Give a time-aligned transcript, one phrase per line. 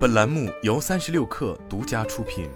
[0.00, 2.48] 本栏目由三十六氪独家出品。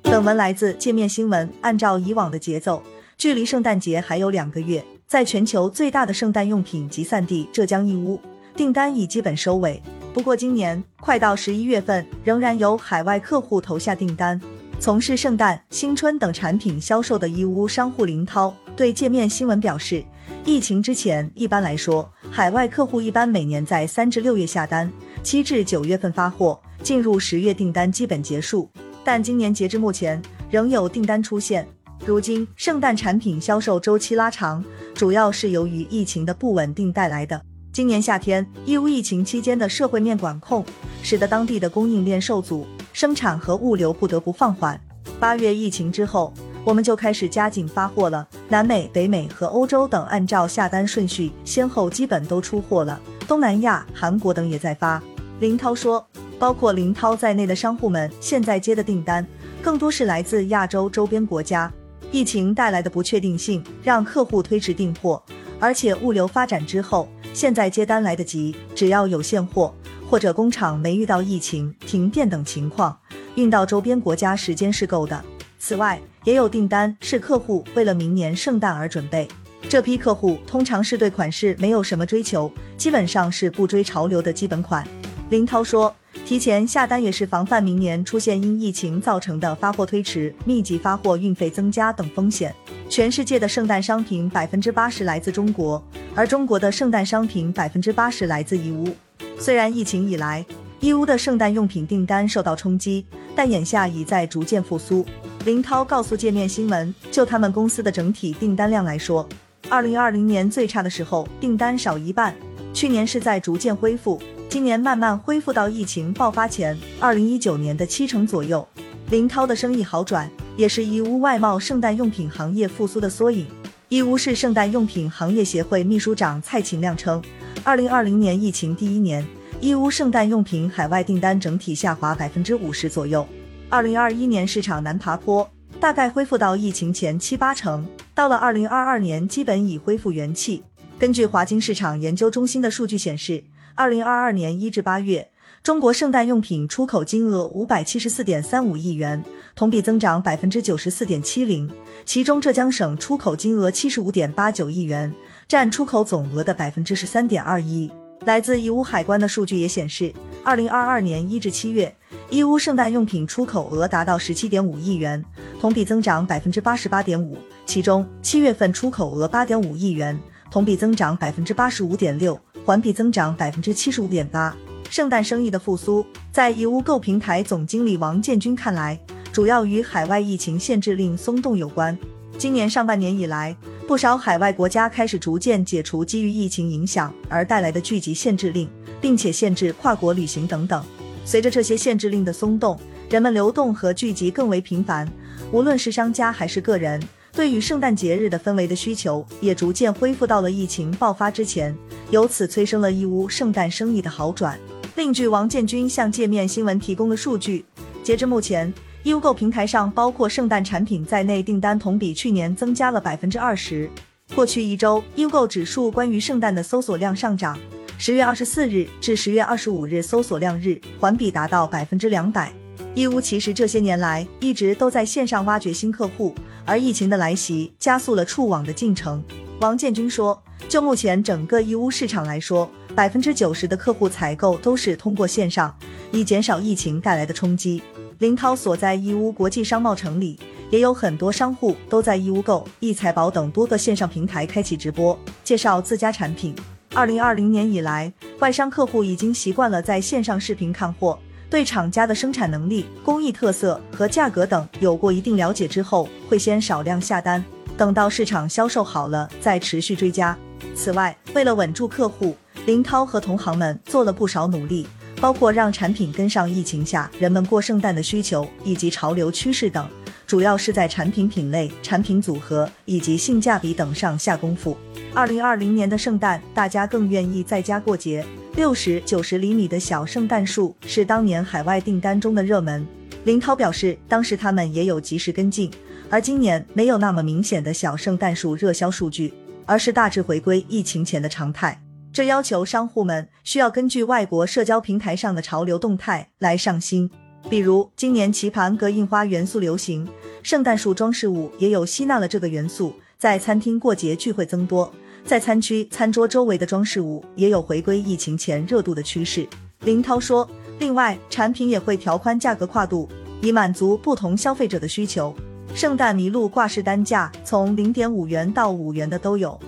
[0.00, 1.46] 本文来自界面新闻。
[1.60, 2.82] 按照以往的节奏，
[3.18, 8.18] 距离圣诞节还有两个月，在全球最大的圣诞用品集散地浙江义乌，
[8.56, 9.82] 订单已基本收尾。
[10.14, 14.40] 不过，今年快到十一月份，仍然有海外客户投下订单。
[14.80, 20.02] 从事圣诞、新春等产品销售的义乌商户林涛对界面新闻表示，
[20.46, 24.90] 疫情之前，一般来说，海外客户一般每年在三至六月下单，
[25.22, 28.70] 七至九月份发货，进入十月订单基本结束。
[29.04, 31.68] 但今年截至目前，仍有订单出现。
[32.06, 37.38] 如今，圣诞产品销售周期拉长，主要是由于疫情的不稳定带来的。
[37.70, 40.64] 今年夏天，义乌疫情期间的社会面管控，
[41.02, 42.66] 使得当地的供应链受阻。
[42.94, 44.80] 生产和物流不得不放缓。
[45.20, 46.32] 八月疫情之后，
[46.64, 48.26] 我们就开始加紧发货了。
[48.48, 53.00] 南美、北美和欧洲等按照下单顺序先后基本都出货了。
[53.26, 55.02] 东南亚、韩国等也在发。
[55.40, 56.06] 林涛说，
[56.38, 59.26] 包括林涛在内的商户们现在接的订单，
[59.60, 61.72] 更多是来自亚洲周边国家。
[62.10, 65.22] 疫情带来的不确定性让客户推迟订货，
[65.58, 69.74] 而且物流发展之后，现在接单来得及，只要有现货。
[70.08, 72.94] 或者工厂没遇到疫情、停电等情况，
[73.34, 75.24] 运到周边国家时间是够的。
[75.64, 79.28] 此外，也有订单是客户为了明年圣诞而准备。
[79.68, 84.84] 这批客户通常是对款式没有什么追求，基本上是不追潮流的基本款。
[85.30, 85.94] 林涛说，
[86.26, 92.52] 提前下单也是防范明年出现因疫情造成的发货推迟、密集发货、运费增加等风险。
[92.88, 95.80] 全世界的圣诞商品百分之八十来自中国，
[96.16, 98.92] 而中国的圣诞商品百分之八十来自义乌。
[99.38, 100.44] 虽然疫情以来，
[100.80, 105.06] 义乌的圣诞用品订单受到冲击，但眼下已在逐渐复苏。
[105.44, 109.28] 林涛告诉界面新闻，就他们公司的整体订单量来说，
[109.68, 112.32] 二零二零年最差的时候订单少一半，
[112.72, 118.64] 去年是在逐渐恢复，今年慢慢恢复到疫情爆发前二零一九年的七成左右。
[119.10, 123.44] 林涛的生意好转，也是义乌外贸圣诞用品行业复苏的缩影。
[123.88, 127.20] 义乌市圣诞用品行业协会秘书长蔡勤亮称。
[127.64, 129.26] 二零二零年疫情第一年，
[129.60, 133.26] 义乌圣诞用品海外订单整体下滑百分之五十左右。
[133.72, 135.50] 二零二一年市场难爬坡，
[135.80, 137.88] 大概恢复到疫情前七八成。
[138.14, 140.62] 到了二零二二年，基本已恢复元气。
[140.98, 143.44] 根据华金市场研究中心的数据显示，
[143.74, 145.30] 二零二二年一至八月，
[145.62, 149.24] 中国圣诞用品出口金额五百七十四点三五亿元，
[149.54, 151.70] 同比增长百分之九十四点七零。
[152.04, 155.10] 其中，浙江省出口金额七十五点八九亿元。
[155.48, 157.90] 占出口总额的百分之十三点二一。
[158.26, 160.12] 来自义乌海关的数据也显示，
[160.44, 161.96] 二零二二年一至七月，
[162.32, 165.22] 义乌圣诞用品出口额达到十七点五亿元，
[165.60, 167.36] 同比增长百分之八十八点五。
[167.66, 170.18] 其中，七月份出口额八点五亿元，
[170.50, 174.56] 同比增长百分之八十五点六，环比增长百分之七十五点八。
[174.88, 178.98] 圣诞生意的复苏，在义乌购平台总经理王建军看来，
[179.30, 181.96] 主要与海外疫情限制令松动有关。
[182.38, 183.54] 今年上半年以来，
[183.86, 188.66] 不少海外国家开始逐渐解除基于疫情影响而带来的聚集限制令，
[189.02, 190.82] 并且限制跨国旅行等等。
[191.24, 192.78] 随着这些限制令的松动，
[193.10, 195.10] 人们流动和聚集更为频繁，
[195.50, 197.02] 无论是商家还是个人，
[197.32, 201.76] 对于圣诞节日的氛围的需求也逐渐恢复到了疫情爆发之前，
[202.10, 204.58] 由此催生了义乌圣诞生意的好转。
[204.96, 207.64] 另据王建军向界面新闻提供的数据，
[208.02, 208.72] 截至目前。
[209.04, 213.90] 优购平台上包括圣诞产品在内订单同比去年增加了百分之二十。
[214.32, 217.58] 过去一周，优购指数关于圣诞的搜索量上涨，
[218.04, 222.52] 十月二十四日至十月二十五日搜索量日环比达到百分之两百。
[222.96, 229.22] 义乌其实这些年来一直都在线上挖掘新客户，而疫情的来袭加速了触网的进程。
[229.60, 235.72] 王建军说，就目前整个义乌市场来说，百分之九十的客户采购都是通过线上，
[236.10, 237.80] 以减少疫情带来的冲击。
[238.18, 240.36] 林涛所在义乌国际商贸城里，
[240.70, 246.52] 也有很多商户都在义乌购、易财宝等多个线上平台开启直播，介绍自家产品。
[246.94, 251.18] 二零二零年以来，外商客户已经习惯了在线上视频看货，
[251.48, 257.42] 对厂家的生产能力、工艺特色和价格等有过一定了解之后，会先少量下单，
[257.78, 260.36] 等到市场销售好了再持续追加。
[260.74, 262.36] 此外，为了稳住客户，
[262.66, 264.86] 林涛和同行们做了不少努力。
[265.22, 269.88] 包括让产品跟上疫情下人们过圣诞的需求以及潮流趋势等，
[270.26, 274.76] 主要是在产品品类、产品组合以及性价比等上下功夫。
[275.14, 278.26] 二零二零年的圣诞，大家更愿意在家过节，
[278.56, 282.84] 六十九十厘米的小圣诞树是当年海外订单中的热门。
[283.22, 285.70] 林涛表示，当时他们也有及时跟进，
[286.10, 289.32] 而今年没有那么明显的小圣诞树热销数据，
[289.66, 291.80] 而是大致回归疫情前的常态。
[292.12, 297.10] 这要求商户们需要根据外国社交平台上的潮流动态来上新。
[297.48, 300.06] 比如，今年棋盘格印花元素流行，
[300.42, 304.92] 圣诞树装饰物也有吸纳了这个元素，在餐厅过节聚会增多，
[305.24, 309.48] 在餐区餐桌周围的装饰物也有回归疫情前热度的趋势。
[309.80, 310.46] 林涛说，
[310.78, 313.08] 另外产品也会调宽价格跨度，
[313.40, 315.34] 以满足不同消费者的需求。
[315.74, 319.58] 圣诞麋鹿挂饰单价从零点五元到五元的都有。